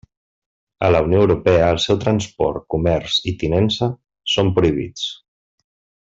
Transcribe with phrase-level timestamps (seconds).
[0.87, 3.91] A la Unió Europea el seu transport, comerç i tinença
[4.37, 5.05] són prohibits.